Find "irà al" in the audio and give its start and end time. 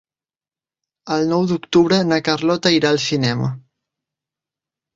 2.79-3.01